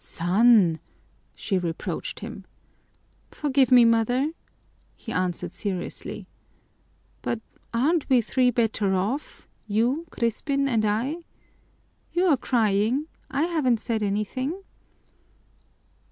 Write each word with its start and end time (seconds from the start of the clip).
"Son!" 0.03 0.79
she 1.35 1.59
reproached 1.59 2.21
him. 2.21 2.43
"Forgive 3.29 3.69
me, 3.71 3.85
mother," 3.85 4.31
he 4.95 5.11
answered 5.11 5.53
seriously. 5.53 6.25
"But 7.21 7.39
aren't 7.71 8.09
we 8.09 8.19
three 8.21 8.49
better 8.49 8.95
off 8.95 9.47
you, 9.67 10.07
Crispin, 10.09 10.67
and 10.67 10.85
I? 10.85 11.17
You're 12.13 12.35
crying 12.35 13.05
I 13.29 13.43
haven't 13.43 13.79
said 13.79 14.01
anything." 14.01 14.63